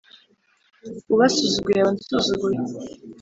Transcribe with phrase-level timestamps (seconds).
[1.13, 2.59] Ubasuzuguye aba ansuzuguye